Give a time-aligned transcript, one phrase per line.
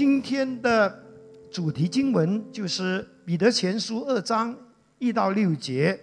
[0.00, 1.04] 今天的
[1.52, 4.56] 主题经文就是《彼得前书》二章
[4.98, 6.00] 一到六节，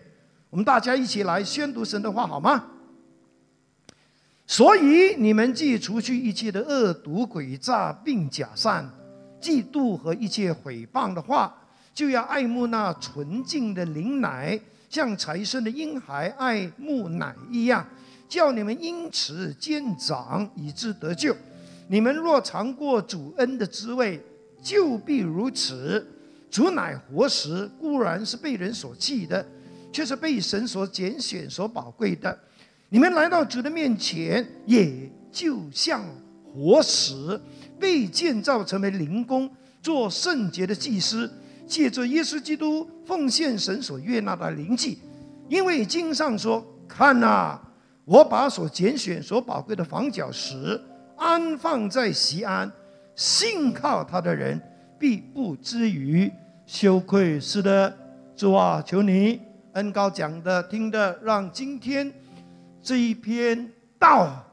[0.52, 2.64] 我们大家一起来宣读神的话，好吗？
[4.46, 8.88] 所以你们既除去一切的恶毒诡诈，并假善、
[9.42, 11.58] 嫉妒和一切毁谤的话，
[11.92, 14.60] 就要爱慕那纯净的灵奶，
[14.92, 17.84] 像财生的婴孩爱慕奶一样，
[18.30, 21.36] 叫你们因此渐长，以致得救。
[21.90, 24.22] 你们若尝过主恩的滋味，
[24.62, 26.06] 就必如此。
[26.50, 29.46] 主乃活石，固然是被人所弃的，
[29.92, 32.38] 却是被神所拣选、所宝贵的。
[32.90, 36.04] 你们来到主的面前，也就像
[36.46, 37.40] 活石，
[37.80, 39.50] 被建造成为灵宫，
[39.82, 41.30] 做圣洁的祭司，
[41.68, 45.00] 借着耶稣基督奉献神所悦纳的灵祭。
[45.50, 47.62] 因为经上说：“看哪，
[48.06, 50.82] 我把所拣选、所宝贵的房角石。”
[51.18, 52.72] 安放在西安，
[53.16, 54.62] 信靠他的人
[55.00, 56.32] 必不至于
[56.66, 57.40] 羞愧。
[57.40, 57.96] 是的，
[58.36, 59.42] 主啊，求你
[59.74, 62.14] 恩高讲的、听的，让今天
[62.82, 64.46] 这一篇道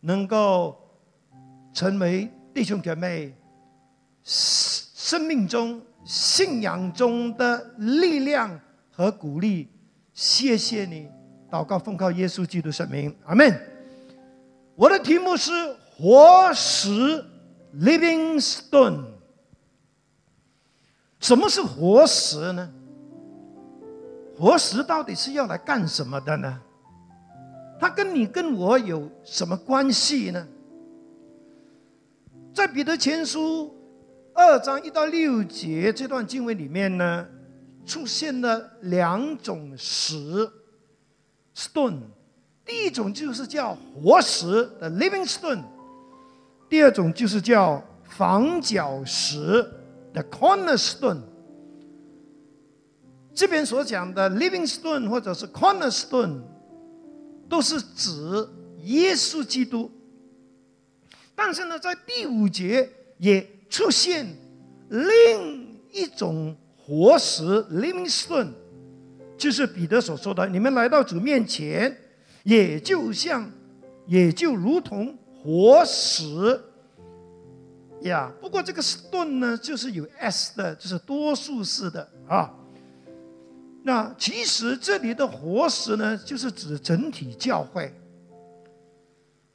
[0.00, 0.78] 能够
[1.72, 3.34] 成为弟兄姐妹
[4.22, 9.68] 生命中、信仰中的力量和鼓励。
[10.12, 11.08] 谢谢你，
[11.50, 13.58] 祷告奉靠耶稣基督圣名，阿门。
[14.74, 15.50] 我的题目是。
[16.02, 17.24] 活石
[17.76, 19.04] ，living stone。
[21.20, 22.68] 什么是活石呢？
[24.36, 26.60] 活石到底是要来干什么的呢？
[27.78, 30.44] 它跟你跟我有什么关系呢？
[32.52, 33.72] 在彼得前书
[34.34, 37.24] 二章一到六节这段经文里面呢，
[37.86, 40.50] 出现了两种石
[41.54, 42.00] ，stone。
[42.64, 45.62] 第一种就是叫活石的 living stone。
[46.72, 49.62] 第二种就是叫房角石
[50.14, 51.20] 的 cornerstone。
[53.34, 56.40] 这边所讲的 living stone 或者是 cornerstone，
[57.46, 58.48] 都是指
[58.84, 59.90] 耶稣基督。
[61.34, 62.88] 但是呢，在第五节
[63.18, 64.26] 也出现
[64.88, 68.48] 另一种活石 living stone，
[69.36, 71.94] 就是彼得所说的：“你们来到主面前，
[72.44, 73.50] 也就像，
[74.06, 76.60] 也就如同。”活石
[78.02, 82.52] 呀，不过这个是盾呢，就是有 s 的，就是多数式的啊。
[83.84, 87.92] 那其实这里的活石呢，就是指整体教会。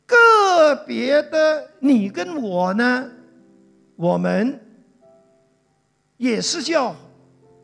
[0.05, 3.09] 个别的你跟我呢，
[3.95, 4.59] 我们
[6.17, 6.95] 也是叫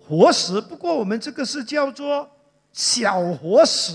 [0.05, 2.29] 活石，不过我们这个是叫做
[2.71, 3.93] 小活石，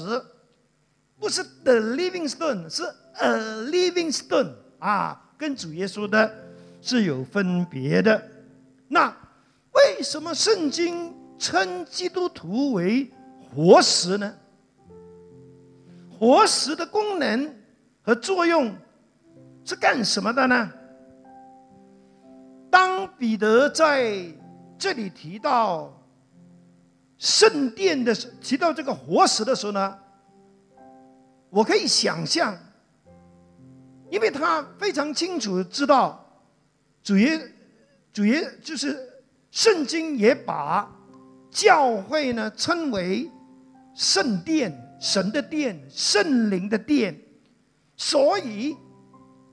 [1.18, 2.82] 不是 the living stone，是。
[3.20, 3.34] A
[3.64, 6.32] living stone 啊，跟主耶稣的
[6.80, 8.22] 是有分别的。
[8.86, 9.08] 那
[9.72, 13.10] 为什么圣经称基督徒为
[13.52, 14.32] 活石呢？
[16.16, 17.52] 活石的功能
[18.02, 18.72] 和作用
[19.64, 20.70] 是干什么的呢？
[22.70, 24.24] 当彼得在
[24.78, 25.92] 这里提到
[27.16, 29.98] 圣殿的时，提到这个活石的时候呢，
[31.50, 32.56] 我可以想象。
[34.10, 36.42] 因为他非常清楚知道，
[37.03, 37.38] 主耶
[38.10, 38.98] 主耶就是
[39.50, 40.91] 圣经也把
[41.50, 43.31] 教会呢称为
[43.94, 47.20] 圣殿、神的殿、圣灵的殿，
[47.98, 48.75] 所以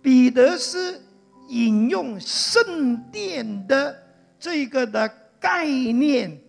[0.02, 1.02] 彼得是
[1.50, 3.94] 引用圣殿的
[4.40, 6.40] 这个的概念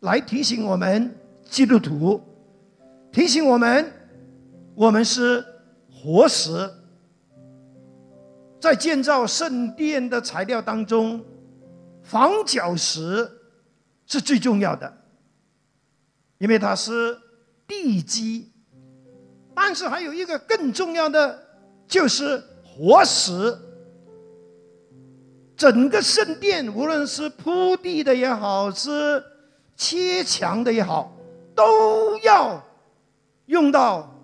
[0.00, 1.12] 来提醒我们
[1.50, 2.22] 基督徒，
[3.10, 3.92] 提醒我们
[4.76, 5.44] 我们是
[5.90, 6.70] 活石。
[8.60, 11.24] 在建造圣殿的材料当中，
[12.02, 13.30] 房角石
[14.06, 14.92] 是最重要的，
[16.38, 17.18] 因为它是
[17.66, 18.52] 地基。
[19.54, 21.38] 但是还有一个更重要的，
[21.86, 23.56] 就是活石。
[25.56, 29.22] 整个圣殿，无论是铺地的也好，是
[29.74, 31.16] 切墙的也好，
[31.54, 32.62] 都要
[33.46, 34.15] 用到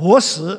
[0.00, 0.58] 活石。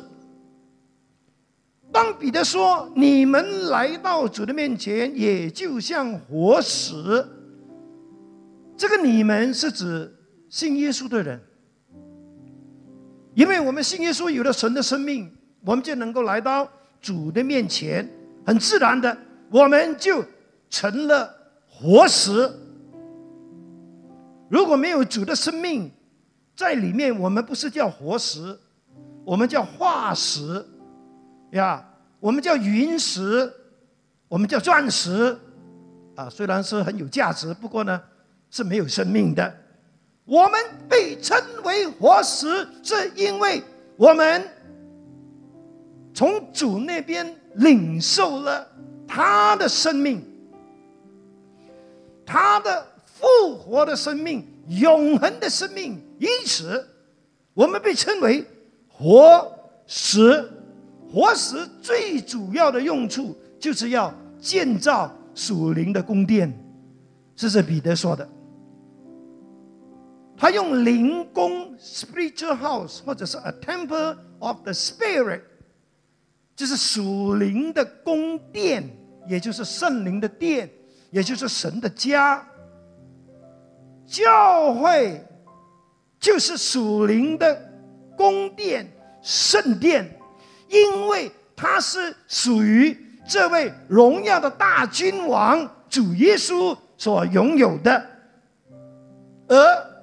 [1.90, 6.94] 当彼得说：“你们来到主的面前，也就像活石。”
[8.78, 10.10] 这个“你们”是指
[10.48, 11.40] 信耶稣的人，
[13.34, 15.30] 因为我们信耶稣有了神的生命，
[15.64, 16.68] 我们就能够来到
[17.00, 18.08] 主的面前，
[18.46, 19.16] 很自然的，
[19.50, 20.24] 我们就
[20.70, 21.28] 成了
[21.68, 22.48] 活石。
[24.48, 25.90] 如果没有主的生命
[26.54, 28.58] 在里面，我们不是叫活石，
[29.24, 30.64] 我们叫化石。
[31.52, 31.86] 呀，
[32.18, 33.52] 我们叫云石，
[34.28, 35.38] 我们叫钻石，
[36.14, 38.00] 啊，虽然是很有价值，不过呢
[38.50, 39.54] 是没有生命的。
[40.24, 40.58] 我们
[40.88, 43.62] 被称为活石，是因为
[43.96, 44.48] 我们
[46.14, 48.66] 从主那边领受了
[49.06, 50.24] 他的生命，
[52.24, 56.88] 他的复活的生命，永恒的生命，因此
[57.52, 58.46] 我们被称为
[58.92, 60.48] 活石。
[61.12, 64.10] 活石最主要的用处就是要
[64.40, 66.50] 建造属灵的宫殿，
[67.36, 68.26] 这是彼得说的。
[70.34, 75.42] 他用灵宫 （spiritual house） 或者是 a temple of the spirit，
[76.56, 78.88] 就是属灵的宫殿，
[79.28, 80.70] 也就是圣灵的殿，
[81.10, 82.42] 也就是神的家。
[84.06, 85.22] 教会
[86.18, 87.71] 就是属灵的
[88.22, 88.86] 宫殿、
[89.20, 90.08] 圣殿。
[90.68, 92.96] 因为它是属于
[93.28, 98.02] 这位荣耀的大君王主耶稣所拥有的，
[99.48, 99.56] 而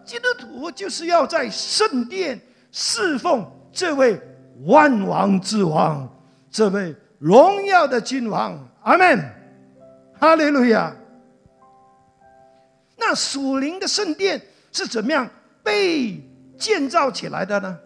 [0.06, 2.40] 基督徒就是要在圣殿
[2.72, 3.44] 侍奉
[3.74, 4.22] 这位
[4.66, 6.08] 万王之王，
[6.52, 8.70] 这位荣耀的君王。
[8.84, 9.20] 阿门，
[10.20, 10.96] 哈利路亚。
[12.96, 14.40] 那属灵的圣殿
[14.72, 15.28] 是怎么样
[15.64, 16.22] 被
[16.60, 17.80] 建造起来的呢？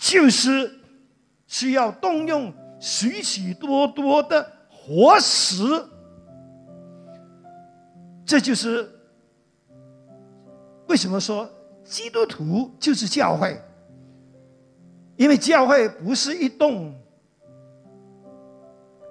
[0.00, 0.78] 就是。
[1.50, 5.64] 需要动用许许多多的活石，
[8.24, 8.88] 这就是
[10.86, 11.50] 为什么说
[11.82, 13.60] 基督徒就是教会，
[15.16, 16.94] 因为教会不是一栋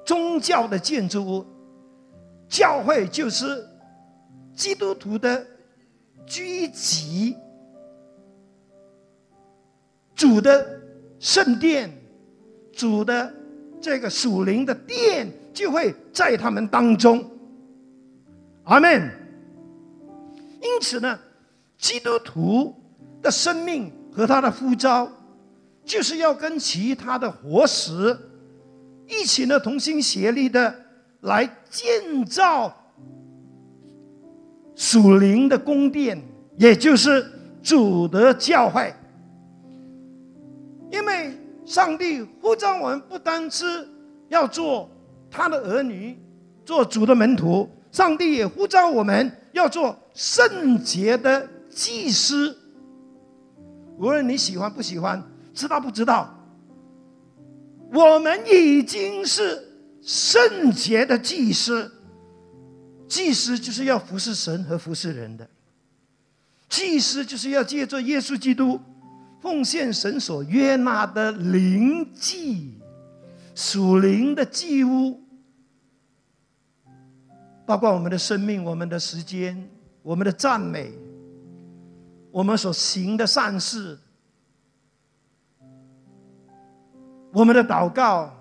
[0.05, 1.45] 宗教的建筑物，
[2.47, 3.67] 教会就是
[4.55, 5.45] 基督徒的
[6.25, 7.35] 聚集，
[10.15, 10.78] 主的
[11.19, 11.95] 圣殿。
[12.71, 13.33] 主的
[13.81, 17.29] 这个属灵的殿就会在他们当中，
[18.63, 19.11] 阿门。
[20.61, 21.19] 因此呢，
[21.77, 22.73] 基督徒
[23.21, 25.11] 的生命和他的呼召，
[25.83, 28.17] 就是要跟其他的活石
[29.05, 30.73] 一起呢同心协力的
[31.21, 32.93] 来建造
[34.73, 36.21] 属灵的宫殿，
[36.57, 37.25] 也就是
[37.61, 38.93] 主的教会，
[40.91, 41.37] 因为。
[41.65, 43.87] 上帝呼召我们，不单是
[44.27, 44.89] 要做
[45.29, 46.17] 他的儿女，
[46.65, 47.69] 做主的门徒。
[47.91, 52.57] 上帝也呼召我们要做圣洁的祭司。
[53.99, 55.21] 无论你喜欢不喜欢，
[55.53, 56.35] 知道不知道，
[57.93, 59.63] 我们已经是
[60.01, 61.91] 圣洁的祭司。
[63.07, 65.47] 祭司就是要服侍神和服侍人的，
[66.67, 68.79] 祭司就是要借着耶稣基督。
[69.41, 72.77] 奉献神所约纳的灵祭，
[73.55, 75.21] 属灵的祭物，
[77.65, 79.69] 包括我们的生命、我们的时间、
[80.01, 80.91] 我们的赞美、
[82.31, 83.97] 我们所行的善事、
[87.31, 88.35] 我们的祷告、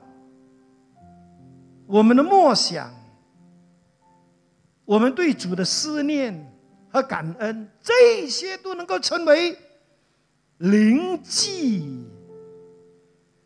[1.86, 2.92] 我们的默想、
[4.84, 6.52] 我们对主的思念
[6.90, 9.56] 和感恩，这些都能够成为。
[10.58, 12.06] 灵祭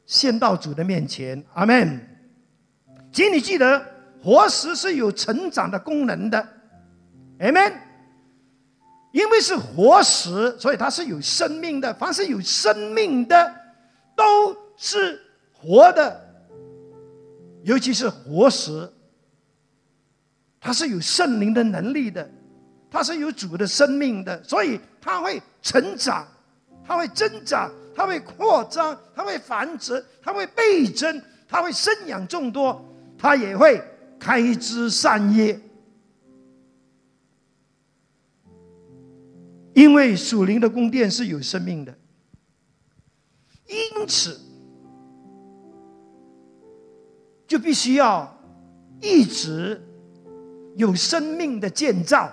[0.07, 2.01] 献到主的面前，阿门。
[3.13, 3.85] 请你记得，
[4.23, 6.49] 活石是有成长的功能的，
[7.39, 7.73] 阿门。
[9.13, 11.93] 因为是活石，所以它是有生命的。
[11.93, 13.55] 凡是有生命的，
[14.17, 15.21] 都是
[15.53, 16.19] 活的，
[17.63, 18.91] 尤其是活石，
[20.59, 22.27] 它是有圣灵的能力的，
[22.91, 26.27] 它是有主的生命的，所以它会成长。
[26.93, 32.85] 它会增长，它会扩张，它会繁殖，它会倍增，它会生养众多，
[33.17, 33.83] 它也会
[34.21, 35.59] 开枝散叶。
[39.73, 41.97] 因为属灵的宫殿是有生命的，
[43.67, 44.39] 因此
[47.47, 48.39] 就必须要
[49.01, 49.83] 一直
[50.77, 52.31] 有生命的建造，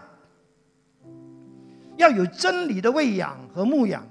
[1.96, 4.06] 要有真理的喂养和牧养。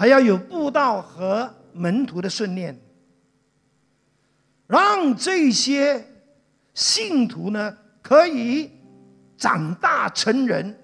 [0.00, 2.74] 还要有布道和门徒的训练，
[4.66, 6.02] 让这些
[6.72, 8.70] 信徒呢可以
[9.36, 10.74] 长大成人，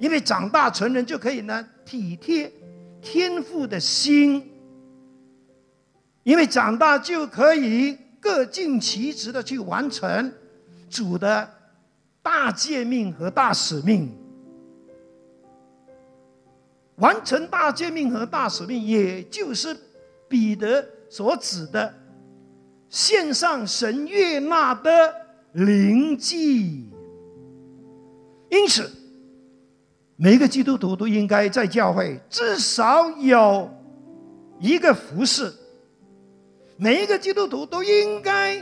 [0.00, 2.52] 因为长大成人就可以呢体贴
[3.00, 4.50] 天父的心，
[6.24, 10.34] 因为长大就可以各尽其职的去完成
[10.90, 11.48] 主的
[12.20, 14.12] 大诫命和大使命。
[16.96, 19.76] 完成大诫命和大使命，也就是
[20.28, 21.94] 彼得所指的
[22.88, 25.14] 献上神悦纳的
[25.52, 26.90] 灵祭。
[28.48, 28.90] 因此，
[30.16, 33.70] 每一个基督徒都应该在教会至少有
[34.60, 35.52] 一个服饰。
[36.78, 38.56] 每一个基督徒都应该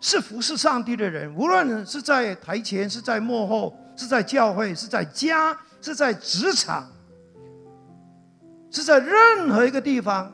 [0.00, 6.90] 是服侍上帝的人，无论是在台前，是在幕后，是在教会，是在家，是在职场，
[8.74, 10.32] 是在任何一个地方。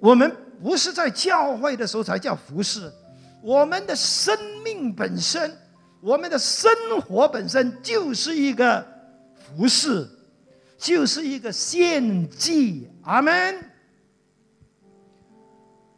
[0.00, 2.92] 我们不是在教会的时候才叫服侍，
[3.42, 5.56] 我们的生命本身，
[6.00, 8.86] 我们的生活本身就是一个
[9.34, 10.06] 服侍，
[10.76, 12.88] 就是一个献祭。
[13.02, 13.56] 阿门。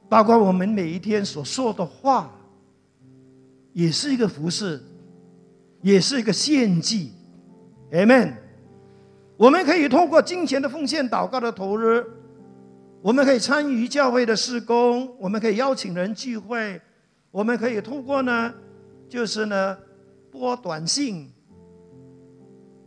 [0.09, 2.31] 包括我们每一天所说的话，
[3.73, 4.83] 也是一个服饰，
[5.83, 7.13] 也是一个献祭。
[7.93, 8.35] 阿门。
[9.39, 12.05] 我们可以通过金钱的奉献、祷告的投入，
[13.01, 16.81] 我们可以参与教会的事工，我们可以邀请人聚会，
[17.31, 18.53] 我们可以通过呢，
[19.09, 19.79] 就是呢，
[20.33, 21.31] 拨短信，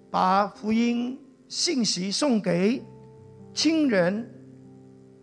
[0.10, 1.18] 把福音
[1.48, 2.84] 信息送给
[3.54, 4.30] 亲人，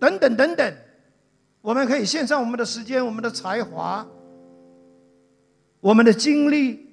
[0.01, 0.75] 等等等等。
[1.61, 4.07] 我们可以献上我们的时间、我们的才华、
[5.81, 6.87] 我们的精力，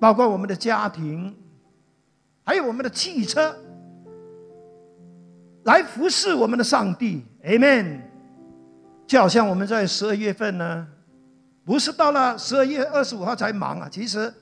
[0.00, 1.36] 包括我们的家庭，
[2.44, 3.56] 还有我们的汽车，
[5.64, 7.24] 来服侍我们的上帝。
[7.44, 8.00] Amen。
[9.06, 10.86] 就好像我们在十二月份呢，
[11.64, 14.32] 不是到了十二月二十五号才忙啊，其实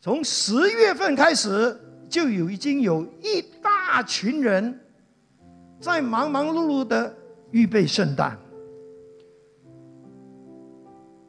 [0.00, 4.80] 从十月份开始就有已经有一大群人
[5.80, 7.14] 在忙忙碌碌的。
[7.52, 8.38] 预备圣诞，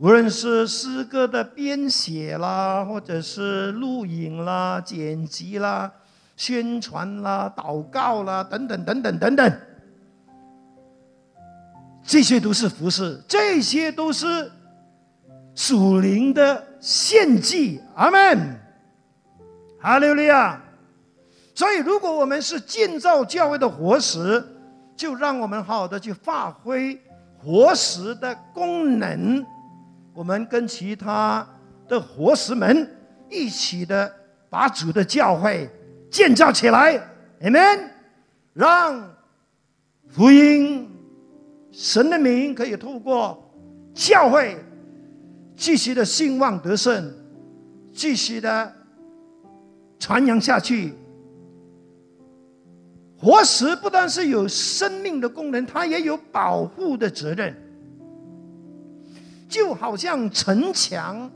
[0.02, 5.92] 无论是诗歌的编写啦，或者是录影啦、剪辑啦、
[6.36, 9.60] 宣传啦、祷告啦，等等等等等等，
[12.04, 14.52] 这些都是服饰，这些都是
[15.54, 17.80] 属灵的献祭。
[17.96, 18.60] 阿门，
[19.80, 20.60] 哈利路亚。
[21.54, 24.44] 所以，如果我们是建造教会的活石，
[24.96, 27.00] 就让我们好好的去发挥
[27.38, 29.46] 活石的功能，
[30.14, 31.48] 我们跟其他
[31.88, 32.90] 的活石们
[33.30, 34.14] 一起的
[34.50, 35.70] 把主的教会
[36.10, 37.00] 建造起来
[37.42, 37.90] ，amen。
[38.54, 39.16] 让
[40.10, 40.90] 福音
[41.72, 43.42] 神的名可以透过
[43.94, 44.58] 教会
[45.56, 47.14] 继续的兴旺得胜，
[47.94, 48.74] 继续的
[49.98, 50.94] 传扬下去。
[53.18, 57.56] 活石不但是有生命的功能，它也有保护的责任。
[59.52, 61.30] 就好像城墙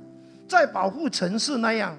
[0.47, 1.95] 在保护城市那样，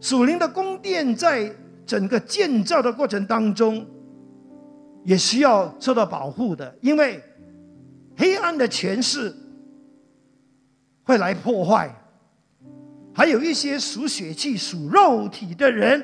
[0.00, 1.54] 属灵的宫殿在
[1.84, 3.86] 整个建造的过程当中，
[5.04, 6.74] 也需要受到保护的。
[6.80, 7.22] 因为
[8.16, 9.36] 黑暗的权势
[11.02, 11.94] 会来破坏，
[13.12, 16.02] 还有一些属血气、属肉体的人。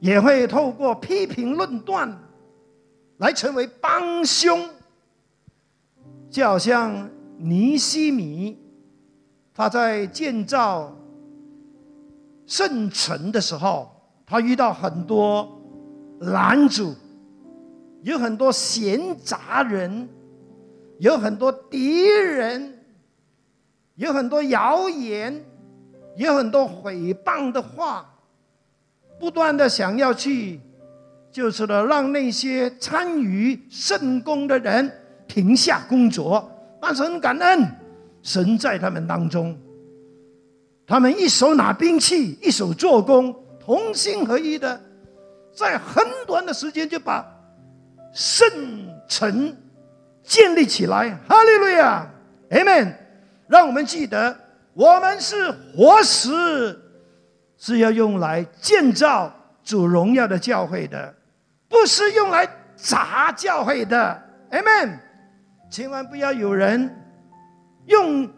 [0.00, 2.10] 也会透过批评论断
[3.18, 4.66] 来成为帮凶，
[6.30, 7.06] 就好像
[7.42, 8.58] 尼西米
[9.54, 10.96] 他在建造
[12.46, 13.90] 圣城的时候，
[14.26, 15.60] 他遇到很多
[16.20, 16.94] 拦阻，
[18.02, 20.08] 有很多闲杂人，
[20.98, 22.78] 有很多敌人，
[23.96, 25.44] 有很多谣言，
[26.16, 28.06] 有很多诽谤的话。
[29.18, 30.58] 不断的想要去，
[31.30, 34.90] 就是呢，让那些参与圣功的人
[35.28, 36.50] 停下工作。
[36.80, 37.66] 但是很感恩，
[38.22, 39.56] 神在他们当中，
[40.86, 44.80] 他们一手拿兵器，一手做工，同心合一的，
[45.54, 47.24] 在很短的时间就把
[48.12, 48.48] 圣
[49.06, 49.56] 城
[50.22, 51.16] 建立起来。
[51.28, 52.06] 哈利路亚
[52.50, 52.94] ，Amen。
[53.46, 54.36] 让我们记得，
[54.74, 56.78] 我们是活石。
[57.62, 59.30] 是要用来建造
[59.62, 61.14] 主荣耀的教会的，
[61.68, 64.18] 不是用来砸教会的。
[64.50, 64.98] Amen。
[65.70, 66.94] 千万不要有人
[67.86, 68.28] 用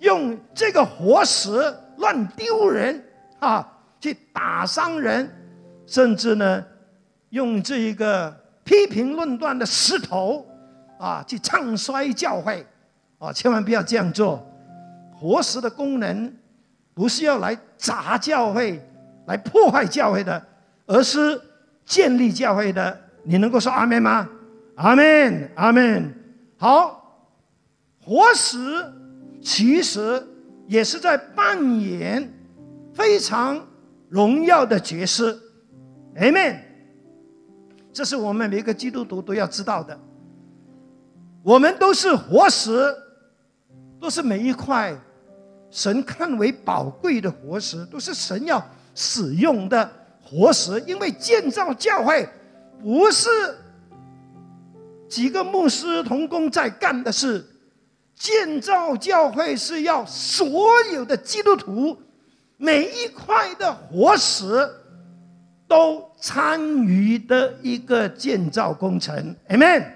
[0.00, 1.50] 用这个活石
[1.96, 3.02] 乱丢人
[3.40, 3.66] 啊，
[3.98, 5.28] 去打伤人，
[5.86, 6.64] 甚至呢，
[7.30, 8.30] 用这一个
[8.62, 10.46] 批评论断的石头
[10.98, 12.66] 啊，去唱衰教会
[13.18, 14.46] 啊，千万不要这样做。
[15.18, 16.32] 活石的功能。
[16.94, 18.84] 不是要来砸教会、
[19.28, 20.44] 来破坏教会的，
[20.84, 21.40] 而是
[21.86, 23.00] 建立教会的。
[23.22, 24.28] 你能够说阿门吗？
[24.74, 26.12] 阿门，阿门。
[26.58, 27.30] 好，
[28.04, 28.58] 活石
[29.40, 30.26] 其实
[30.66, 32.34] 也是在扮演
[32.92, 33.64] 非常
[34.08, 35.38] 荣耀的角色。
[36.16, 36.64] 阿门。
[37.92, 39.98] 这是我们每个基督徒都要知道的。
[41.44, 42.94] 我们都是活石，
[44.00, 44.96] 都是每一块
[45.70, 49.90] 神看为宝贵的活石，都是神要使用的
[50.22, 50.80] 活石。
[50.86, 52.28] 因为建造教会
[52.80, 53.28] 不是
[55.08, 57.44] 几个牧师同工在干的事，
[58.14, 61.96] 建造教会是要所有的基督徒
[62.56, 64.68] 每一块的活石
[65.66, 69.36] 都参与的一个建造工程。
[69.48, 69.92] Amen。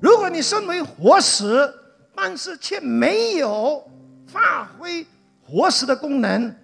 [0.00, 1.74] 如果你身为活石，
[2.14, 3.82] 但是却没有
[4.26, 5.04] 发挥
[5.42, 6.54] 活石的功能，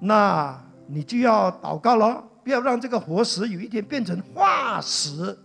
[0.00, 5.36] 那你就要祷告了，不要让这个活石有一天变成化石，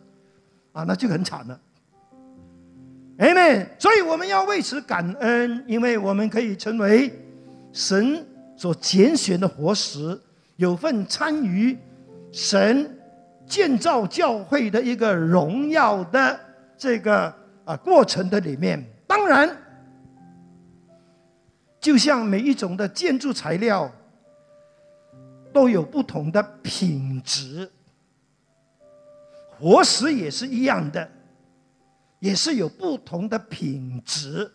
[0.72, 1.60] 啊，那就很惨了。
[3.18, 3.68] Amen。
[3.80, 7.12] 所以我们要为此感恩，因为我们可以成为
[7.74, 8.24] 神
[8.56, 10.16] 所拣选的活石，
[10.58, 11.76] 有份参与
[12.32, 12.96] 神
[13.48, 16.40] 建造教会的一个荣耀的。
[16.78, 17.34] 这个
[17.66, 19.58] 啊过程的里面，当然，
[21.80, 23.92] 就像每一种的建筑材料
[25.54, 27.72] 都有不同的品质，
[29.60, 31.10] 活石也是一样的，
[32.20, 34.52] 也是有不同的品质。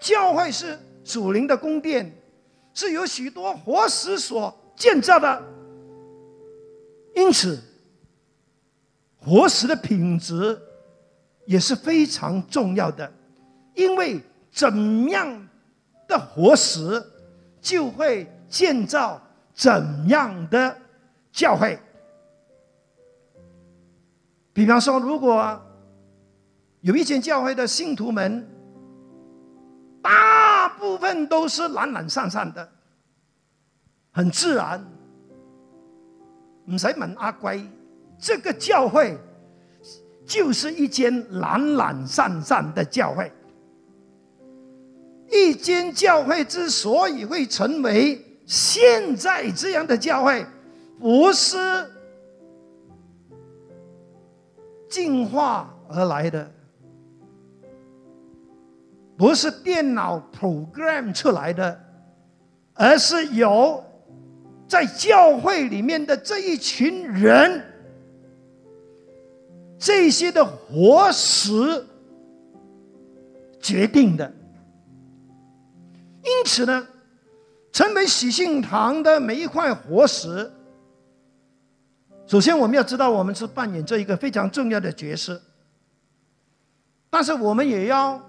[0.00, 2.12] 教会是主灵的宫殿，
[2.72, 5.42] 是由许多活石所建造的，
[7.16, 7.60] 因此，
[9.18, 10.62] 活石的品质。
[11.46, 13.10] 也是非常重要的，
[13.74, 14.20] 因为
[14.52, 15.48] 怎样
[16.06, 17.02] 的活石，
[17.58, 19.18] 就会建造
[19.58, 20.76] 怎样的
[21.32, 21.76] 教会。
[24.52, 25.60] 比方说，如果
[26.82, 28.48] 有一间教会的信徒们，
[30.00, 32.70] 大部分都是懒懒散散的，
[34.12, 34.80] 很自然，
[36.66, 37.66] 唔使问阿贵，
[38.16, 39.18] 这个教会。
[40.28, 43.32] 就是一间懒懒散散的教会。
[45.32, 50.44] 一间教会之所以会成为现在这样的教会，
[50.98, 51.58] 不是
[54.88, 56.50] 进化而来的，
[59.18, 61.78] 不是电脑 program 出来的，
[62.72, 63.84] 而是由
[64.66, 67.62] 在教会里面的这一群人。
[69.78, 71.86] 这些的活石
[73.60, 74.32] 决定的，
[76.24, 76.88] 因此呢，
[77.78, 80.50] 成为喜信堂的每一块活石，
[82.26, 85.40] 首先我们要知道，我们是扮演这一个非常重要的角色。
[87.08, 88.20] 但是我们也要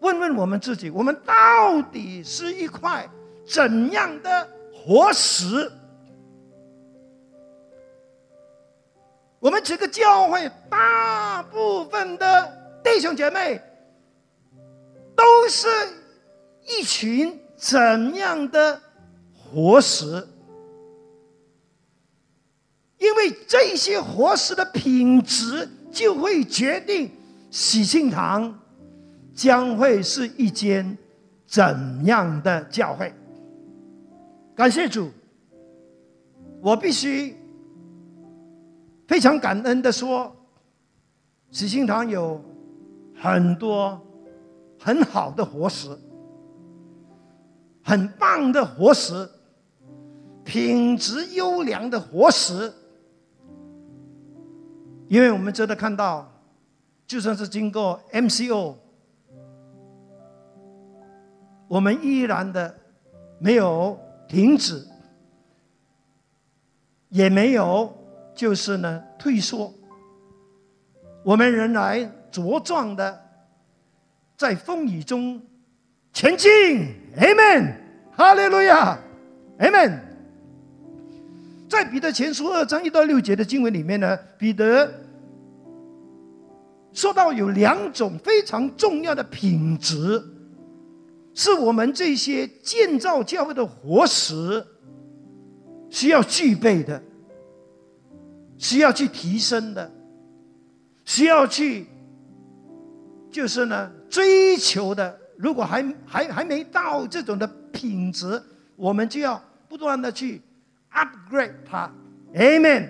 [0.00, 3.08] 问问我们自己：我们到底是一块
[3.46, 5.72] 怎样的活石？
[9.38, 12.52] 我们这个教会大部分的
[12.84, 13.58] 弟兄姐妹，
[15.16, 15.66] 都是
[16.68, 18.80] 一群怎样的
[19.32, 20.26] 活石？
[22.98, 27.10] 因为这些活石的品质，就会决定
[27.50, 28.58] 喜庆堂
[29.34, 30.96] 将会是一间
[31.46, 33.14] 怎样的教会。
[34.54, 35.10] 感谢主，
[36.60, 37.36] 我必须。
[39.06, 40.34] 非常感恩的说，
[41.52, 42.42] 喜庆堂有
[43.14, 44.04] 很多
[44.80, 45.96] 很好的活石，
[47.86, 49.30] 很棒的活石，
[50.44, 52.72] 品质优良的活石。
[55.06, 56.28] 因为我们真的看到，
[57.06, 58.74] 就算是经过 MCO，
[61.68, 62.76] 我们依然的
[63.38, 63.96] 没有
[64.28, 64.84] 停止，
[67.10, 67.94] 也没有。
[68.34, 69.72] 就是呢，退缩。
[71.24, 73.18] 我们仍然茁壮的
[74.36, 75.40] 在风雨中
[76.12, 77.05] 前进。
[77.16, 77.74] Amen，
[78.12, 78.98] 哈利路亚
[79.58, 80.00] ，Amen。
[81.68, 84.92] 在彼得前书二章一到六节的经文里面呢，彼得
[86.92, 90.22] 说到有两种非常重要的品质，
[91.34, 94.64] 是我们这些建造教会的活石
[95.90, 97.02] 需要具备的。
[98.58, 99.90] 需要去提升的，
[101.04, 101.84] 需要去，
[103.30, 105.18] 就是呢追求的。
[105.36, 108.42] 如果还还还没到这种的品质，
[108.74, 110.40] 我们就要不断的去
[110.92, 111.90] upgrade 它。
[112.34, 112.88] Amen。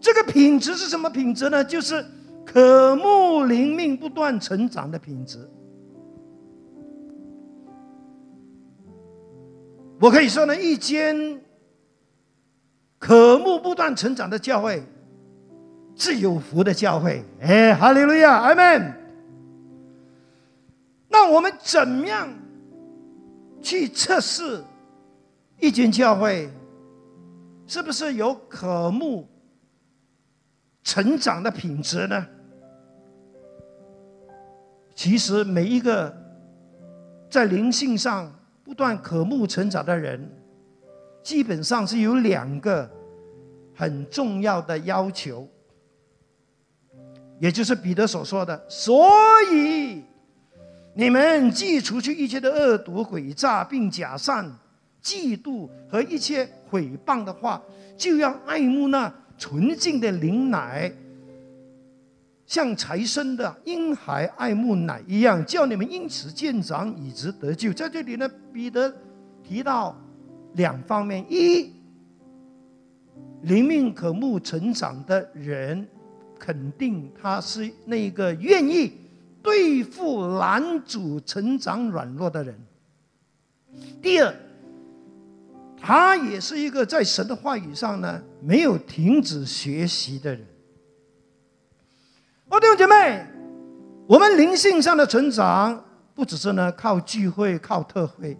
[0.00, 1.64] 这个品质是什么品质呢？
[1.64, 2.04] 就是
[2.44, 5.38] 渴慕灵命、不断成长的品质。
[10.00, 11.40] 我可以说呢，一间。
[12.98, 14.82] 渴慕不断成长的教会，
[15.94, 17.22] 是有福的教会。
[17.38, 18.94] 哎，哈利路亚，阿门。
[21.14, 22.28] 那我们怎么样
[23.62, 24.60] 去测试
[25.60, 26.50] 一间教会
[27.68, 29.28] 是不是有渴慕
[30.82, 32.26] 成长的品质呢？
[34.92, 36.12] 其实每一个
[37.30, 40.28] 在灵性上不断渴慕成长的人。
[41.22, 42.90] 基本上是有两个
[43.74, 45.48] 很重要的要求，
[47.38, 49.08] 也就是彼得所说的：“所
[49.50, 50.04] 以
[50.94, 54.50] 你们既除去一切的恶毒、诡诈，并假善、
[55.02, 57.60] 嫉妒和一切毁谤的话，
[57.96, 60.92] 就要爱慕那纯净的灵奶，
[62.46, 68.94] 像才生的婴孩爱慕奶一样，叫你们因此渐长，以直得救。”在这里呢，彼得
[69.42, 69.96] 提到。
[70.56, 71.72] 两方面：一，
[73.42, 75.84] 灵命可慕成长的人，
[76.38, 78.92] 肯定他是那个愿意
[79.44, 82.54] 对付男主成长软弱的人；
[84.00, 84.34] 第二，
[85.78, 90.46] 他也是一个在神的话语上呢没有停止学习的人。
[92.48, 93.26] 哦，弟兄姐妹，
[94.06, 98.38] 我们灵性上的成长，不只是呢靠聚会、靠特会。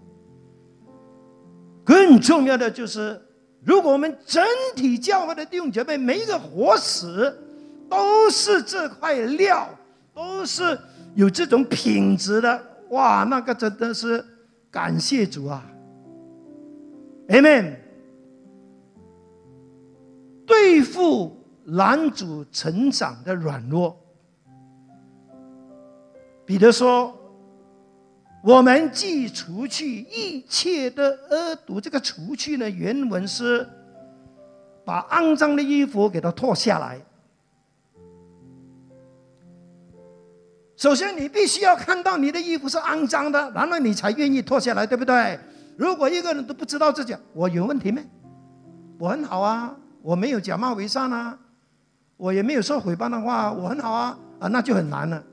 [1.85, 3.21] 更重要的就是，
[3.63, 4.43] 如果我们整
[4.75, 7.39] 体教会的弟兄姐妹每一个活死
[7.91, 9.69] 都是这块料，
[10.15, 10.79] 都是
[11.15, 14.25] 有这种品质的，哇，那个真的是
[14.71, 15.65] 感谢主啊
[17.29, 17.77] ！Amen。
[20.47, 23.97] 对付男主成长的软弱，
[26.45, 27.21] 彼得说。
[28.47, 33.67] 我们既除去一切的恶毒，这个除去呢，原文是
[34.85, 37.01] 把肮脏的衣服给它脱下来。
[40.85, 45.39] 首先，你必须要看到你的衣服是肮脏的，然后你才愿意脱下来，对不对？
[45.79, 48.05] 如果一个人都不知道自己，我有问题没？
[48.99, 51.39] 我很好啊，我没有假冒伪善啊，
[52.19, 55.25] 我也没有说诽谤的话，我很好啊，啊，那就很难了。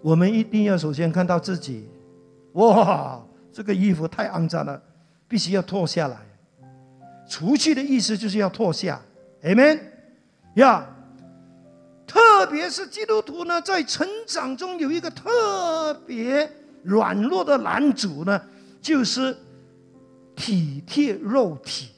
[0.00, 1.86] 我们一定要首先看到自己。
[2.54, 3.22] 哇，
[3.52, 4.82] 这个衣服太肮脏了，
[5.28, 6.16] 必须要脱下来。
[7.28, 8.98] 除去的意思就是要脱下
[9.42, 9.78] ，Amen。
[10.54, 10.86] 呀，
[12.06, 16.50] 特别是基督徒呢，在成长中有一个特别
[16.82, 18.40] 软弱的男主呢，
[18.80, 19.36] 就是
[20.36, 21.90] 体贴肉体。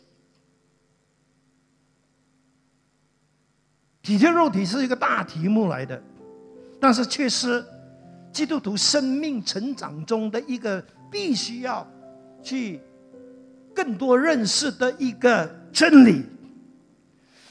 [4.02, 6.02] 体贴肉体是一个大题目来的，
[6.80, 7.64] 但是却是。
[8.32, 11.90] 基督徒生命成长中的一个必须要
[12.42, 12.78] 去
[13.74, 16.22] 更多认识的一个真理。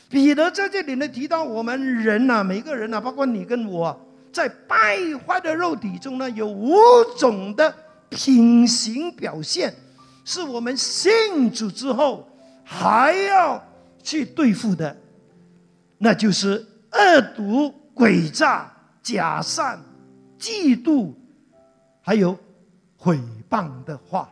[0.09, 3.99] 彼得在这里呢提到，我们人呐，每个人呐，包括你跟我，
[4.31, 6.75] 在败坏的肉体中呢，有五
[7.17, 7.73] 种的
[8.09, 9.73] 品行表现，
[10.23, 12.27] 是我们信主之后
[12.63, 13.63] 还要
[14.03, 14.95] 去对付的，
[15.97, 19.79] 那就是恶毒、诡诈、假善。
[20.37, 21.13] 嫉妒，
[22.01, 22.37] 还有
[22.97, 24.29] 毁谤的话，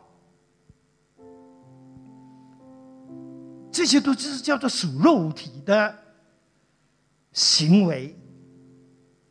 [3.73, 5.93] 这些都是叫做属肉体的
[7.31, 8.15] 行为。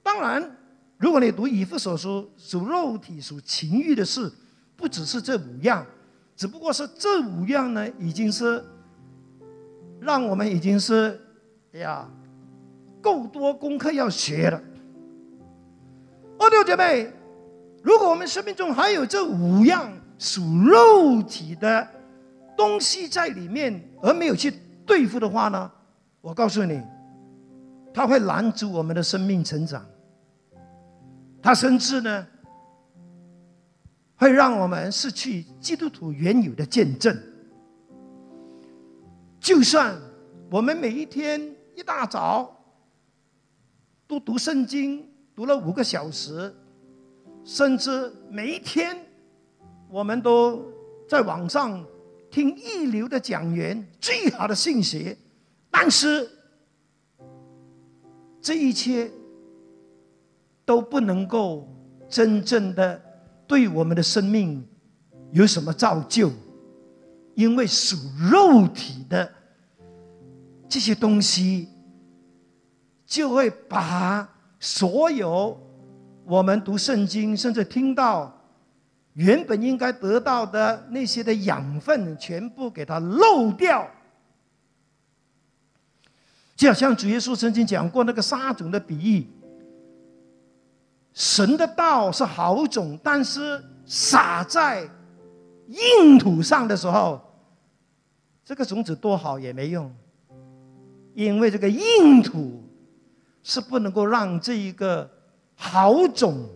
[0.02, 0.56] 当然，
[0.98, 4.30] 如果你读以弗所书，属肉体、属情欲的事，
[4.76, 5.86] 不只是这五样，
[6.36, 8.64] 只不过是这五样呢，已经是
[10.00, 11.20] 让我们已经是
[11.74, 12.08] 呀，
[13.00, 14.60] 够多功课要学了。
[16.50, 17.08] 弟兄姐妹，
[17.84, 21.88] 如果我们生命中还有这五样属肉体的
[22.56, 24.52] 东西在里面，而没有去
[24.86, 25.70] 对付的话呢？
[26.20, 26.80] 我告诉你，
[27.92, 29.84] 它会拦阻我们的生命成长。
[31.42, 32.26] 它甚至呢，
[34.16, 37.16] 会让我们失去基督徒原有的见证。
[39.40, 39.96] 就算
[40.50, 41.40] 我们每一天
[41.74, 42.56] 一大早
[44.06, 45.08] 都读圣经。
[45.34, 46.54] 读了五个小时，
[47.42, 48.94] 甚至每一天，
[49.88, 50.62] 我们都
[51.08, 51.82] 在网上
[52.32, 55.16] 听一流的讲员最好的信息，
[55.70, 56.28] 但是
[58.40, 59.08] 这一切
[60.64, 61.68] 都不能够
[62.08, 63.00] 真正的
[63.46, 64.66] 对我们的生命
[65.30, 66.32] 有什么造就，
[67.36, 67.96] 因为属
[68.32, 69.32] 肉体的
[70.68, 71.68] 这些东西
[73.06, 74.28] 就会把。
[74.64, 75.58] 所有
[76.24, 78.41] 我们读圣经，甚至听到
[79.14, 83.88] 原本应该得到的那些的养分，全部给它漏掉。
[86.56, 89.26] 就好像主耶稣曾经讲过那个撒种的比喻，
[91.12, 94.88] 神的道是好种，但是撒在
[95.68, 97.20] 硬土上的时候，
[98.44, 99.92] 这个种子多好也没用，
[101.14, 102.62] 因为这个硬土
[103.42, 105.10] 是不能够让这一个
[105.56, 106.48] 好种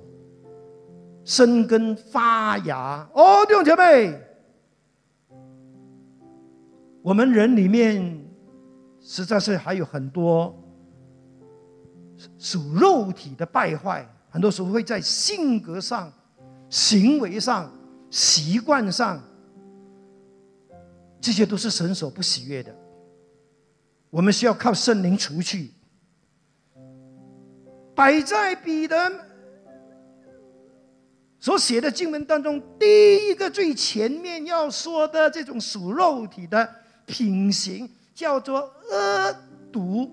[1.27, 3.07] 生根发芽。
[3.13, 4.17] 哦，弟兄姐妹，
[7.03, 8.25] 我们人里面
[9.01, 10.57] 实在是还有很多
[12.39, 14.09] 属肉体的败坏。
[14.31, 16.13] 很多时候会在性格上、
[16.69, 17.73] 行为上、
[18.11, 19.21] 习惯上，
[21.21, 22.73] 这些都是神所不喜悦的。
[24.11, 25.73] 我们需要靠圣灵除去。
[27.95, 29.11] 摆在彼得
[31.47, 36.69] 所写的经文当中，第一个最前面要说的这种属肉体的
[37.07, 38.59] 品行，叫做
[38.91, 39.37] 恶
[39.71, 40.11] 毒。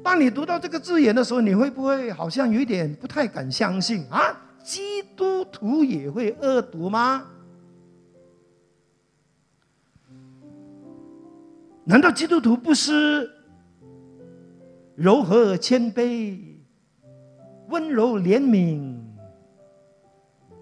[0.00, 4.40] 当你读到这个字眼的时候，你会不会好像有点不太敢相信啊？
[4.62, 7.26] 基督徒也会恶毒吗？
[11.82, 13.28] 难道基督徒不是
[14.94, 16.38] 柔和谦卑、
[17.68, 18.96] 温柔怜悯、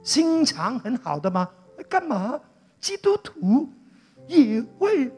[0.02, 1.48] 心肠很好的吗？
[1.88, 2.40] 干嘛？
[2.80, 3.68] 基督徒
[4.26, 5.12] 也会恶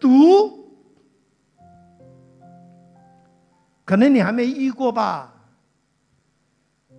[0.00, 0.64] 毒？
[3.84, 5.32] 可能你还没遇过吧？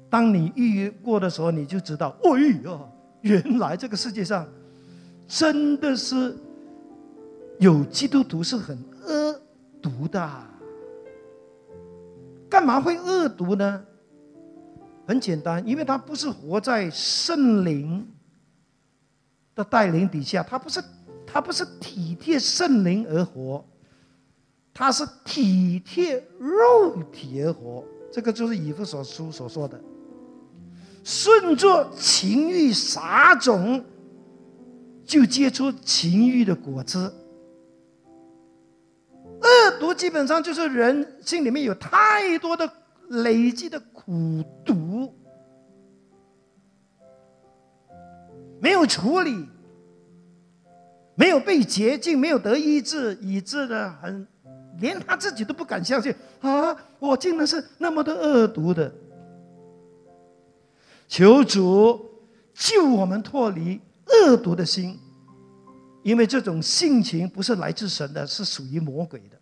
[0.10, 2.80] 当你遇过的时候，你就知道，哎呀，
[3.22, 4.48] 原来这个世界上
[5.28, 6.38] 真的是
[7.60, 9.42] 有基督徒是很恶
[9.82, 10.47] 毒的。
[12.50, 13.84] 干嘛会恶毒呢？
[15.08, 18.06] 很简单，因为他不是活在圣灵
[19.56, 20.84] 的带领底下，他不是
[21.26, 23.66] 他不是体贴圣灵而活。
[24.74, 29.82] 他是体贴肉体而活，这个就是以弗所书所说的，
[31.04, 33.84] 顺着情欲撒种，
[35.04, 37.12] 就结出情欲的果子。
[39.80, 42.70] 毒基本上就是人心里面有太多的
[43.10, 45.14] 累积的苦毒，
[48.60, 49.48] 没有处理，
[51.16, 54.28] 没有被洁净，没有得医治，以致呢很。
[54.80, 56.78] 连他自己都不敢相信啊！
[57.00, 58.94] 我竟然是那么的恶毒的。
[61.08, 62.00] 求主
[62.54, 65.00] 救我们脱离恶毒的心，
[66.04, 69.37] 因为这种性情不是来自神的，是属于魔鬼的。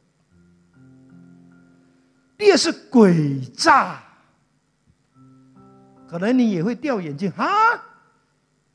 [2.38, 4.04] 第二是诡诈，
[6.08, 7.48] 可能你也会掉眼镜啊！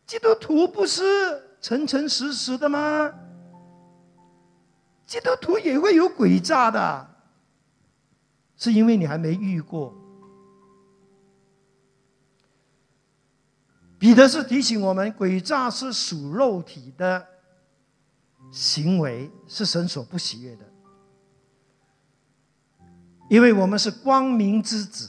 [0.06, 1.04] 基督徒不是
[1.60, 3.12] 诚诚实实的吗？
[5.06, 7.10] 基督徒也会有诡诈的，
[8.56, 9.94] 是因为你还没遇过。
[13.98, 17.26] 彼得是提醒我们，诡诈是属肉体的
[18.50, 20.69] 行为，是神所不喜悦的。
[23.30, 25.08] 因为我们是光明之子，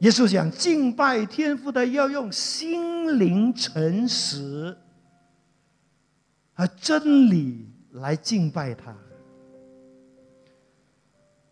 [0.00, 4.76] 耶稣讲敬拜天父的要用心灵诚实。
[6.54, 8.94] 和真理来敬拜他。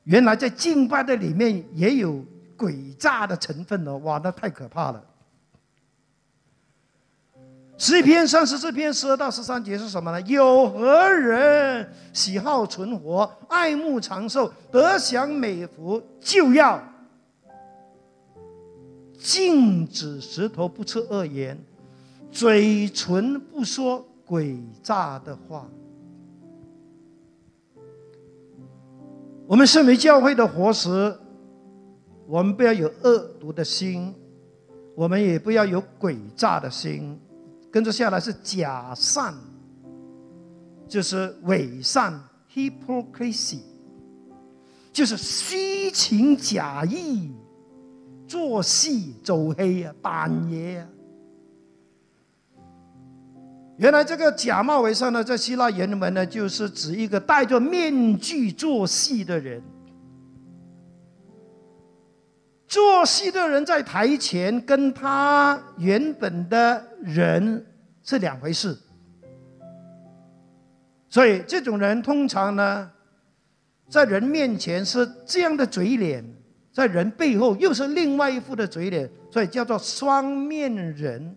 [0.05, 2.23] 原来在敬拜的里面也有
[2.57, 3.97] 诡诈的成分哦！
[3.99, 5.03] 哇，那太可怕了。
[7.81, 10.21] 十一篇三十四篇十二到十三节是什么呢？
[10.27, 16.79] 有何人喜好存活、爱慕长寿、得享美福，就要
[19.19, 21.59] 禁止石头不吃恶言，
[22.31, 24.07] 嘴唇不说。
[24.29, 25.67] 诡诈的话，
[29.49, 31.19] 我们身为教会的活石，
[32.29, 34.15] 我们不要有恶毒的心，
[34.95, 37.19] 我们也不要有诡诈的心。
[37.71, 39.35] 跟着下来是假善，
[40.89, 42.21] 就是伪善
[42.53, 43.61] （hypocrisy），
[44.93, 47.33] 就是虚情假意、
[48.27, 50.89] 做戏走黑啊、扮爷啊。
[53.79, 59.63] 原来这个假冒伪善呢，在希腊原文呢，就是指一个戴着面具做戏的人。
[62.67, 67.67] 做戏的人在台前，跟他原本的人
[68.03, 68.77] 是两回事。
[71.09, 72.91] 所以这种人通常呢，
[73.89, 76.25] 在人面前是这样的嘴脸，
[76.73, 81.37] 在人背后又是另外一副的嘴脸，所以叫做双面人。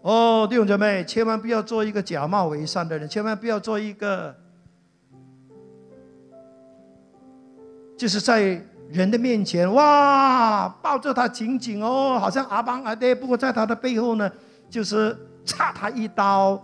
[0.00, 4.34] 哦，弟兄姐妹，千万不要做一个假冒伪善的人，千万不要做一个，
[7.96, 8.60] 就是在
[8.92, 14.30] 人的面前，哇，抱着他紧紧哦，好像阿邦阿爹，不过在他的背后呢，
[14.68, 16.62] 就是插他一刀，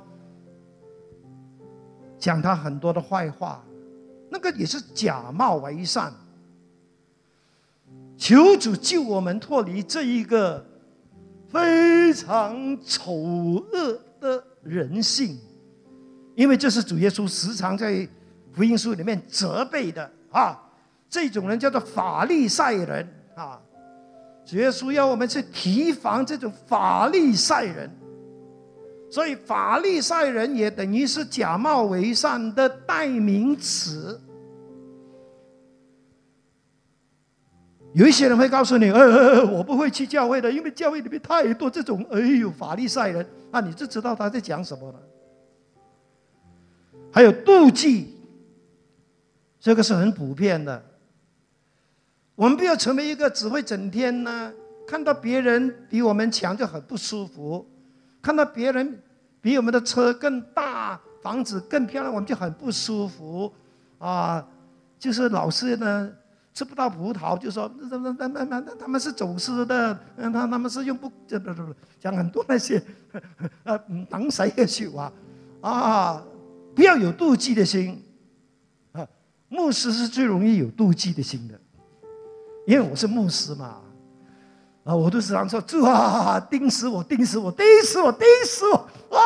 [2.19, 3.64] 讲他很多的坏话，
[4.31, 6.12] 那个也是假冒伪善。
[8.17, 10.64] 求主救我们脱离这一个。
[11.51, 15.38] 非常丑恶的人性，
[16.35, 18.07] 因为这是主耶稣时常在
[18.53, 20.61] 福音书里面责备的啊。
[21.09, 23.61] 这种人叫做法利赛人啊。
[24.44, 27.90] 主耶稣要我们去提防这种法利赛人，
[29.11, 34.18] 所以法利赛人也等于是假冒为善的代名词。
[37.94, 45.01] 有一些人会告诉你：“呃，我不会去教会的，因为教会里面太多这种哎呦法利赛人。”那你就知道他在讲什么了。
[47.11, 48.14] 还有妒忌，
[49.59, 50.83] 这个是很普遍的。
[52.38, 54.53] 我们不要成为一个只会整天呢
[54.87, 57.66] 看到别人比我们强就很不舒服，
[58.22, 59.03] 看到别人
[59.40, 63.53] 比我们的车更大、房子更漂亮，我们就很不舒服
[63.98, 64.46] 啊。
[65.01, 66.12] 就是老是呢。
[66.55, 72.83] 吃不到葡萄，就说那那那那那那他们是走私的，嗯，他他们是用不不不讲很多那些，
[73.62, 73.79] 呃，
[74.11, 75.12] 挡谁也去啊，
[75.61, 76.24] 啊，
[76.74, 78.03] 不要有妒忌的心，
[78.90, 79.07] 啊，
[79.48, 81.58] 牧师是最容易有妒忌的心的，
[82.68, 83.81] 因为我是牧师嘛，
[84.85, 88.76] 啊，我都时常说主啊，钉死我，钉死我，钉死我，钉死我，
[89.16, 89.18] 啊，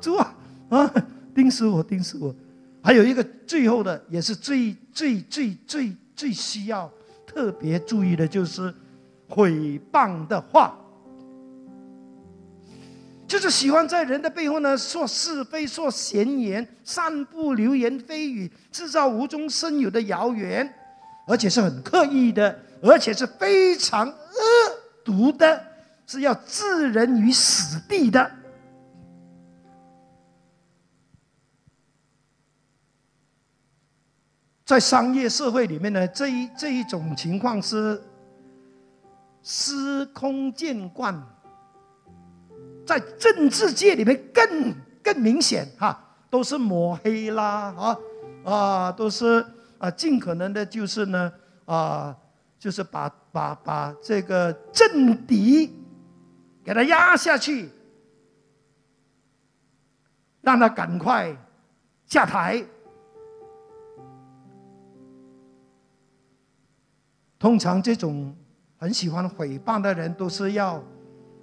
[0.00, 0.34] 主啊，
[0.70, 0.92] 啊，
[1.32, 2.34] 钉死我，钉死我，
[2.82, 5.96] 还有一个最后的，也是最最最最。
[6.16, 6.90] 最需要
[7.26, 8.74] 特别注意的就是
[9.26, 10.76] 毁谤的话，
[13.26, 20.70] 就是喜欢在人的背后呢说是非、说闲言、散布流言蜚语，制造无中生有的谣言，
[21.26, 24.14] 而且是很刻意的，而且是非常恶
[25.04, 25.64] 毒的，
[26.06, 28.30] 是要置人于死地的。
[34.64, 38.00] 在商业社会里面呢，这一这一种情况是
[39.42, 41.20] 司空见惯。
[42.86, 47.98] 在政治界里面更更明显哈，都是抹黑啦啊
[48.44, 49.44] 啊，都是
[49.78, 51.32] 啊，尽可能的就是呢
[51.66, 52.16] 啊，
[52.60, 55.74] 就是把把把这个政敌
[56.62, 57.70] 给他压下去，
[60.42, 61.34] 让他赶快
[62.04, 62.62] 下台。
[67.38, 68.36] 通常这种
[68.76, 70.84] 很喜欢诽谤的人，都是要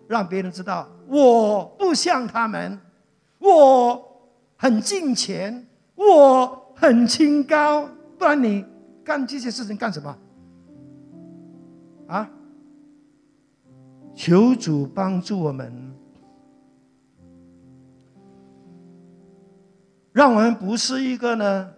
[0.08, 2.80] 让别人知道我不像他们，
[3.39, 7.89] 我很金钱，我很清高。
[8.19, 8.63] 不然你
[9.03, 10.15] 干这些事情干什么？
[12.08, 12.30] 啊？
[14.15, 15.72] 求主帮助我们，
[20.12, 21.72] 让我们不是一个呢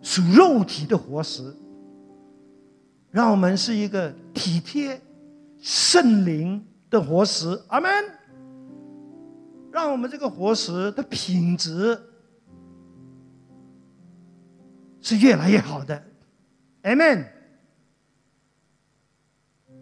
[0.00, 1.54] 属肉体的活石。
[3.10, 4.98] 让我们是一个体贴
[5.58, 7.90] 圣灵的活石，阿门。
[9.70, 12.00] 让我们这个活石的品质
[15.00, 16.02] 是越来越好的，
[16.82, 17.26] 阿门。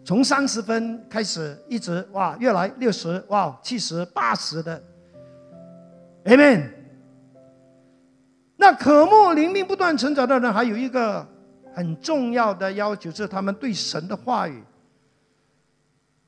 [0.03, 4.81] 从三十分开始，一直哇，越来六十，哇，七十、八十的
[6.25, 6.69] ，，amen。
[8.57, 11.27] 那渴慕灵命不断成长的人，还有一个。
[11.73, 14.61] 很重要的要求是，他们对神的话语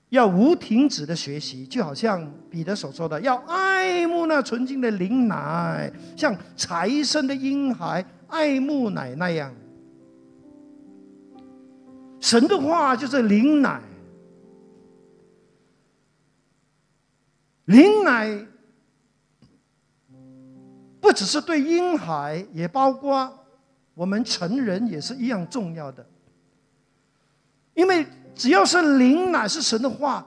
[0.08, 9.54] 要无停止的学习，就好像彼得所说的，要爱慕那纯净的灵奶，像财生的婴孩爱慕奶那样。
[12.24, 13.82] 神的话就是灵奶，
[17.66, 18.48] 灵奶
[21.02, 23.40] 不只是对婴孩，也包括。
[23.94, 26.04] 我们成人也是一样重要的，
[27.76, 30.26] 因为只要是灵乃是神的话，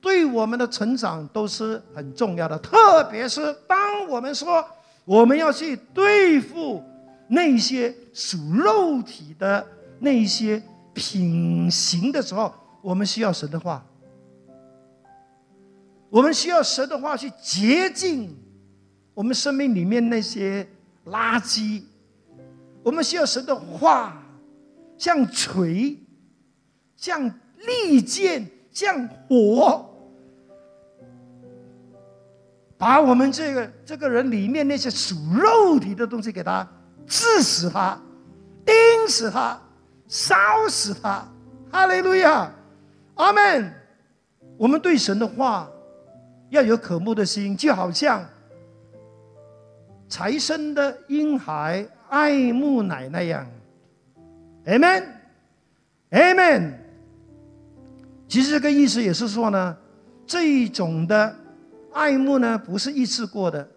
[0.00, 2.58] 对我们的成长都是很重要的。
[2.58, 4.66] 特别是当我们说
[5.04, 6.82] 我们要去对付
[7.28, 9.64] 那些属肉体的
[10.00, 10.60] 那些
[10.98, 13.86] 品行的时候，我们需要神的话，
[16.10, 18.36] 我们需要神的话去洁净
[19.14, 20.66] 我们生命里面那些
[21.06, 21.82] 垃圾。
[22.82, 24.22] 我们需要神的话，
[24.96, 25.96] 像锤，
[26.96, 29.84] 像利剑，像火，
[32.76, 36.66] 把我们这个这个人里面那些属肉体的东西给他
[37.06, 38.00] 治死他，
[38.64, 38.74] 钉
[39.08, 39.60] 死他，
[40.08, 40.34] 烧
[40.68, 41.24] 死他。
[41.70, 42.50] 哈利路亚，
[43.14, 43.72] 阿门。
[44.56, 45.70] 我们对神的话
[46.48, 48.28] 要有渴慕的心，就好像
[50.08, 53.46] 财生的婴孩爱慕奶那样。
[54.64, 56.72] Amen，Amen。
[58.26, 59.76] 其实这个意思也是说呢，
[60.26, 61.36] 这一种的
[61.92, 63.68] 爱慕呢，不是一次过的，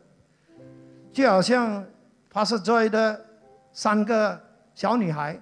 [1.14, 1.86] 就好像
[2.34, 3.24] Pastor Joy 的
[3.72, 4.42] 三个
[4.74, 5.40] 小女孩，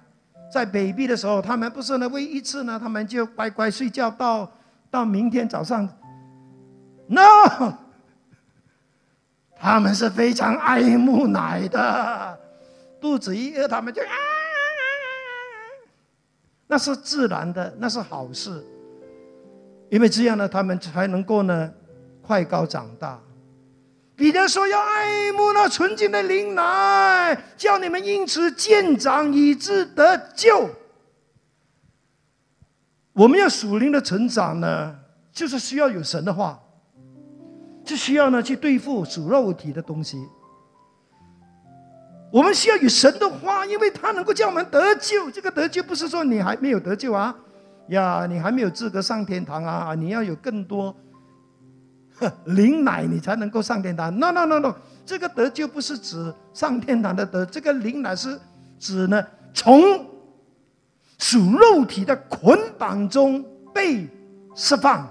[0.52, 4.50] 在北壁的时候，他们不是呢喂一次呢，他们就乖乖睡觉到
[4.90, 5.88] 到明天早上。
[7.06, 7.22] No，
[9.56, 12.38] 他们是非常爱慕奶的，
[13.00, 14.08] 肚子一饿，他们就啊。
[16.66, 18.64] 那是自然的，那是好事，
[19.88, 21.72] 因为这样呢，他们才能够呢
[22.22, 23.20] 快高长大。
[24.20, 30.68] 彼得说要爱慕那纯净的灵奶，叫你们因此渐长，以致得救。
[33.14, 34.94] 我们要属灵的成长呢，
[35.32, 36.60] 就是需要有神的话，
[37.82, 40.18] 就需要呢去对付属肉体的东西。
[42.30, 45.30] 我们需要有神的话，因为他能够叫我们得救。
[45.30, 47.34] 这个得救不是说你还没有得救啊，
[47.88, 49.94] 呀，你还没有资格上天堂啊！
[49.94, 50.94] 你要有更多
[52.44, 54.16] 灵奶，你才能够上天堂。
[54.18, 58.38] No No No No，这个德就不是指上天堂的德，这个灵奶是
[58.78, 59.80] 指呢从
[61.18, 63.44] 属肉体的捆绑中
[63.74, 64.08] 被
[64.54, 65.08] 释放。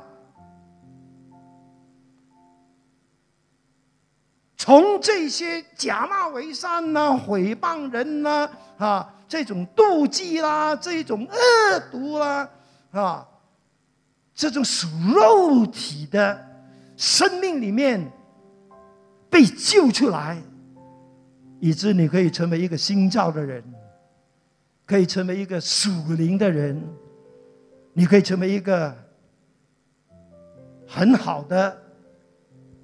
[4.58, 12.50] 从这些假冒为善呐、诽谤人呐、啊这种妒忌啦、这种恶毒啦、
[12.92, 13.26] 啊
[14.34, 16.49] 这种属肉体的
[17.00, 18.12] 生命里面
[19.30, 20.38] 被救出来，
[21.62, 23.64] 以致你可以成为一个新造的人，
[24.86, 26.78] 可以成为一个属灵的人，
[27.94, 28.94] 你可以成为一个
[30.86, 31.82] 很好的、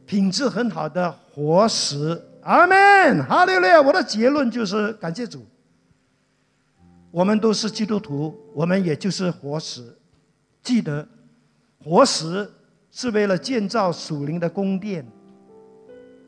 [0.06, 1.12] 品质很好的。
[1.34, 3.82] 活石，阿门，哈利路亚！
[3.82, 5.46] 我的结论就是感谢主。
[7.12, 9.94] 我们都是基督徒，我们也就是活石。
[10.64, 11.06] 记得，
[11.84, 12.50] 活石
[12.96, 15.06] 是为了建造属灵的宫殿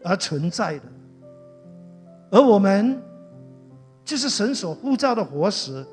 [0.04, 0.84] 而存在的，
[2.30, 3.02] 而我们
[4.04, 5.86] 就是神所呼召的活石。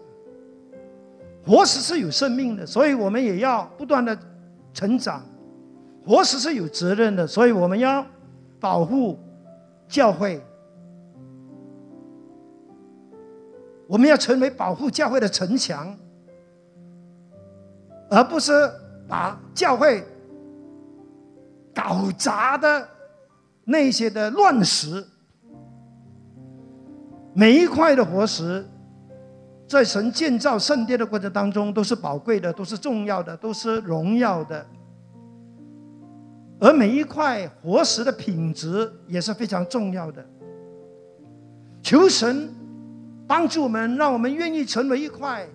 [1.46, 4.18] 活石是有生命的，所以我们也要不断的
[4.72, 5.22] 成长。
[6.04, 8.04] 活石是有责任的，所以我们要。
[8.60, 9.18] 保护
[9.88, 10.40] 教会，
[13.86, 15.94] 我们要成为保护教会的城墙，
[18.08, 18.52] 而不是
[19.06, 20.02] 把教会
[21.74, 22.88] 搞砸的
[23.64, 25.04] 那些的乱石。
[27.34, 28.64] 每一块的活石，
[29.66, 34.64] 在神建造圣殿的过程当中，都是宝贵的，都是重要的，都是荣耀的。
[36.60, 40.24] 而每一块活石的品质也是非常重要的。
[41.82, 42.48] 求神
[43.26, 45.46] 帮助我们，让我们愿意成为一块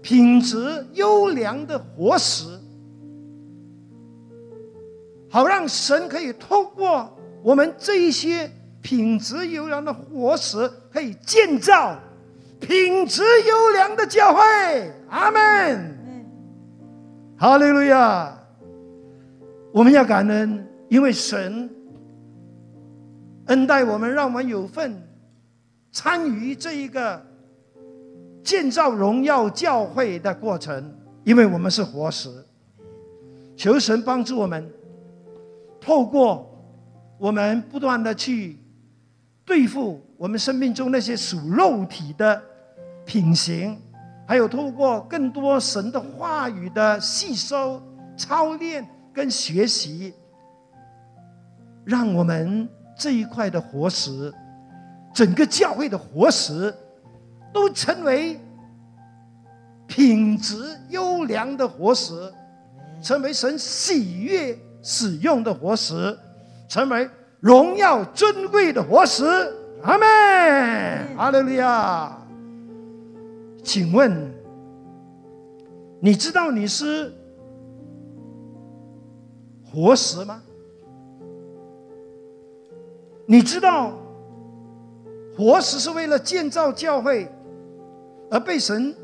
[0.00, 2.44] 品质优良的活石，
[5.32, 7.10] 好让神可以透过
[7.42, 8.50] 我们这一些
[8.82, 11.98] 品质优良的活石，可以建造
[12.60, 14.40] 品质优良的教会。
[15.08, 15.98] 阿门。
[17.38, 18.38] 哈利路亚。
[19.72, 21.70] 我们要感恩，因为神
[23.46, 25.02] 恩待我们，让我们有份
[25.90, 27.24] 参与这一个
[28.44, 30.94] 建造荣耀教会的过程。
[31.24, 32.28] 因为我们是活石，
[33.56, 34.70] 求神帮助我们，
[35.82, 36.48] 透过
[37.18, 38.58] 我们不断的去
[39.44, 42.42] 对付我们生命中那些属肉体的
[43.04, 43.76] 品行，
[44.26, 47.82] 还有透过更多神的话语的吸收
[48.16, 48.88] 操练。
[49.14, 50.14] 跟学习，
[51.84, 52.66] 让我们
[52.96, 54.32] 这一块的活石，
[55.12, 56.74] 整个教会的活石，
[57.52, 58.40] 都成为
[59.86, 62.32] 品质优良的活石，
[63.02, 66.18] 成为神喜悦使用的活石，
[66.68, 67.08] 成为
[67.40, 69.24] 荣耀尊贵的活石。
[69.82, 72.18] 阿门，阿利路亚。
[73.62, 74.32] 请问，
[76.00, 77.12] 你知道你是？
[79.64, 80.42] 活石吗？
[83.24, 83.92] 你知道
[85.36, 87.26] 活石是为了建造教会
[88.30, 88.94] 而被神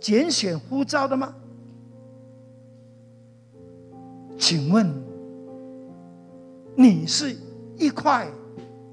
[0.00, 1.34] 拣选呼召的吗？
[4.38, 4.90] 请问
[6.80, 7.36] 你是
[7.76, 8.24] 一块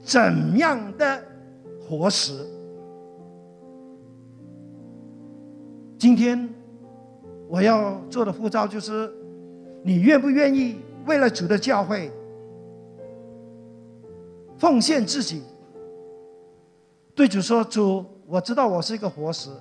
[0.04, 1.24] 怎样的
[1.88, 2.34] 活石？
[5.96, 6.50] 今天
[7.48, 9.14] 我要做的护照就是：
[9.84, 12.12] 你愿不愿意为了主的教会
[14.58, 15.44] 奉献自己？
[17.14, 19.52] 对主说：“主，我知道我是一个活石，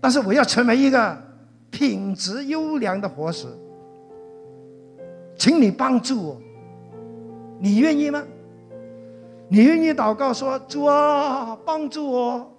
[0.00, 1.14] 但是我要成为一个
[1.70, 3.46] 品质优良的活石，
[5.36, 6.40] 请你帮助我。
[7.64, 8.22] 你愿意吗？
[9.48, 12.52] 你愿意祷告说：主啊，帮助我，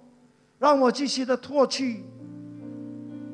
[0.58, 2.02] 让我继续的脱去。”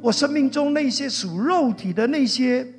[0.02, 2.70] 我生命中那些属肉体的那些，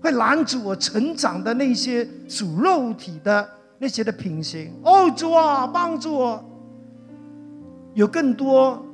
[0.00, 3.48] 会拦阻我成长的那些属肉体的
[3.78, 6.44] 那些的品行，哦主啊，帮助我
[7.94, 8.84] 有更多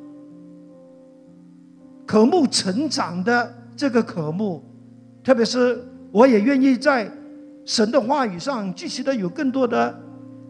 [2.05, 4.63] 渴慕成长的这个渴慕，
[5.25, 5.83] 特别是
[6.13, 7.11] 我也愿意在
[7.69, 9.95] 神的话语上继续的有更多的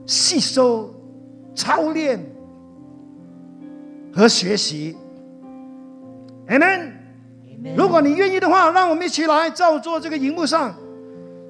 [0.07, 0.89] 吸收、
[1.53, 2.25] 操练
[4.14, 4.97] 和学习。
[6.47, 6.93] Amen。
[7.77, 10.73] 如果你愿意的话，让我们一起来照做这个荧幕上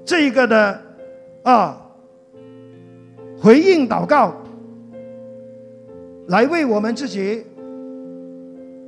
[0.07, 0.81] 这一个的
[1.43, 1.79] 啊
[3.39, 4.35] 回应祷告，
[6.29, 7.45] 来为我们自己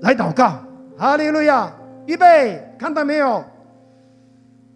[0.00, 0.58] 来祷告。
[0.96, 1.70] 哈利路亚！
[2.06, 3.44] 预备，看到没有？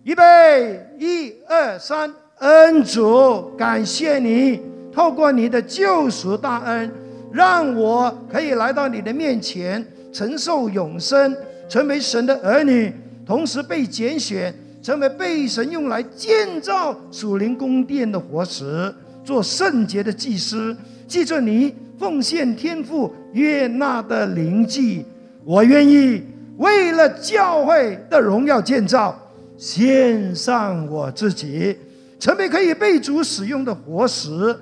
[0.05, 4.61] 预备，一二三，恩主，感谢你
[4.93, 6.93] 透过你的救赎大恩，
[7.33, 9.83] 让我可以来到你的面前。
[10.13, 11.35] 承受永生，
[11.69, 12.93] 成为神的儿女，
[13.27, 18.95] 同时被拣选，成为被神用来建造属灵宫殿的活石，
[19.25, 20.77] 做圣洁的祭司。
[21.09, 25.05] 记着你奉献天赋悦纳的灵祭，
[25.45, 26.23] 我愿意
[26.59, 29.19] 为了教会的荣耀建造，
[29.65, 31.75] 献上我自己，
[32.21, 34.55] 成为可以被主使用的活石。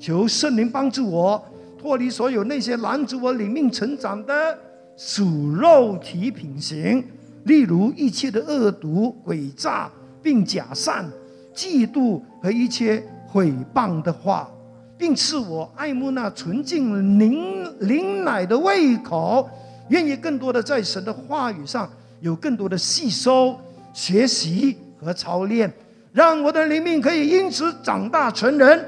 [0.00, 1.40] 求圣灵帮助我，
[1.80, 4.58] 脱离所有那些拦阻我灵命成长的。
[4.96, 7.04] 属肉体品行，
[7.44, 9.88] 例如一切的恶毒、诡诈，
[10.20, 11.08] 并假善、
[11.54, 14.50] 嫉妒和一切毁谤的话，
[14.98, 19.48] 并赐我爱慕那纯净灵灵奶的胃口，
[19.90, 21.88] 愿意更多的在神的话语上
[22.20, 23.56] 有更多的吸收、
[23.98, 25.68] 学习和操练，
[26.12, 28.84] 让我的灵命可以因此长大成人，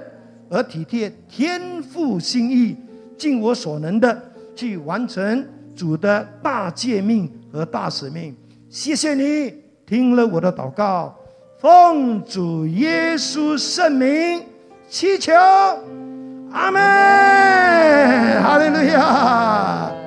[0.48, 2.76] 而体贴天父心意，
[3.18, 4.22] 尽我所能的
[4.54, 5.44] 去完成。
[5.74, 8.36] 主的大诫命和大使命，
[8.68, 9.54] 谢谢你
[9.86, 11.16] 听了我的祷告，
[11.58, 14.42] 奉主耶稣圣名
[14.88, 15.32] 祈求，
[16.52, 16.80] 阿门，
[18.42, 19.99] 哈利路亚。